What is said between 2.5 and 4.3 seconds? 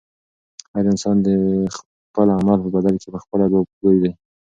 په بدل کې پخپله ځوابګوی دی.